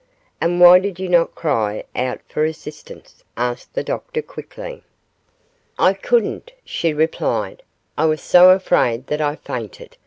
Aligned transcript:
'And 0.41 0.59
why 0.59 0.79
did 0.79 0.99
you 0.99 1.07
not 1.07 1.35
cry 1.35 1.83
out 1.95 2.21
for 2.27 2.43
assistance?' 2.43 3.23
asked 3.37 3.75
the 3.75 3.83
doctor, 3.83 4.23
quickly. 4.23 4.83
'I 5.77 5.93
couldn't,' 5.93 6.53
she 6.65 6.91
replied, 6.91 7.61
'I 7.99 8.05
was 8.07 8.21
so 8.23 8.49
afraid 8.49 9.05
that 9.05 9.21
I 9.21 9.35
fainted. 9.35 9.97